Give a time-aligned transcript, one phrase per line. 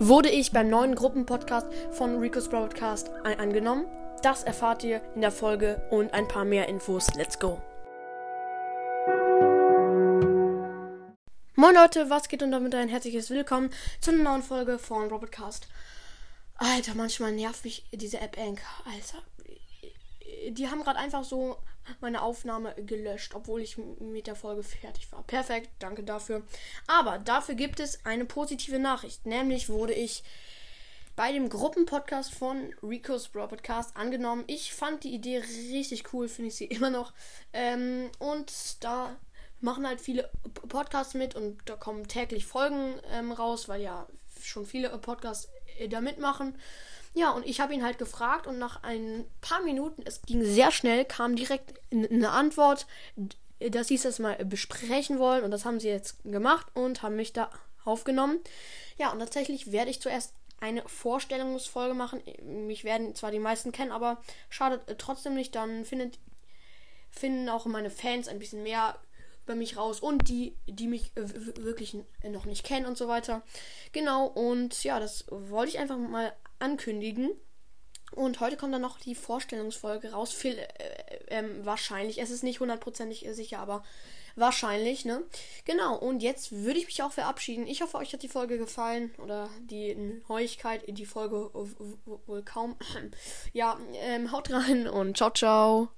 [0.00, 3.86] wurde ich beim neuen Gruppenpodcast von Rico's Broadcast angenommen.
[4.22, 7.14] Das erfahrt ihr in der Folge und ein paar mehr Infos.
[7.14, 7.60] Let's go!
[11.56, 13.70] Moin Leute, was geht und damit ein herzliches Willkommen
[14.00, 15.66] zu einer neuen Folge von Robotcast.
[16.54, 18.68] Alter, manchmal nervt mich diese App Anchor.
[18.84, 19.18] Alter,
[20.50, 21.56] die haben gerade einfach so
[22.00, 25.22] meine Aufnahme gelöscht, obwohl ich mit der Folge fertig war.
[25.24, 26.42] Perfekt, danke dafür.
[26.86, 29.26] Aber dafür gibt es eine positive Nachricht.
[29.26, 30.22] Nämlich wurde ich
[31.18, 34.44] bei dem Gruppenpodcast von Rico's Bro Podcast angenommen.
[34.46, 37.12] Ich fand die Idee richtig cool, finde ich sie immer noch.
[37.52, 38.52] Ähm, und
[38.84, 39.16] da
[39.60, 40.30] machen halt viele
[40.68, 44.06] Podcasts mit und da kommen täglich Folgen ähm, raus, weil ja
[44.42, 46.56] schon viele Podcasts äh, da mitmachen.
[47.14, 50.70] Ja, und ich habe ihn halt gefragt und nach ein paar Minuten, es ging sehr
[50.70, 52.86] schnell, kam direkt eine Antwort,
[53.58, 57.32] dass sie es mal besprechen wollen und das haben sie jetzt gemacht und haben mich
[57.32, 57.50] da
[57.84, 58.38] aufgenommen.
[58.98, 62.22] Ja, und tatsächlich werde ich zuerst eine Vorstellungsfolge machen.
[62.42, 64.18] Mich werden zwar die meisten kennen, aber
[64.50, 65.54] schadet trotzdem nicht.
[65.54, 66.18] Dann findet,
[67.10, 68.98] finden auch meine Fans ein bisschen mehr
[69.48, 73.42] über mich raus und die, die mich wirklich noch nicht kennen und so weiter.
[73.92, 77.30] Genau, und ja, das wollte ich einfach mal ankündigen.
[78.12, 80.32] Und heute kommt dann noch die Vorstellungsfolge raus.
[80.32, 80.66] Viel, äh,
[81.28, 82.20] ähm, wahrscheinlich.
[82.20, 83.84] Es ist nicht hundertprozentig sicher, aber
[84.34, 85.22] wahrscheinlich, ne?
[85.66, 85.96] Genau.
[85.96, 87.66] Und jetzt würde ich mich auch verabschieden.
[87.66, 89.14] Ich hoffe, euch hat die Folge gefallen.
[89.22, 89.94] Oder die
[90.28, 91.50] Neuigkeit, die Folge
[92.26, 92.76] wohl kaum.
[93.52, 95.88] ja, ähm, haut rein und ciao, ciao.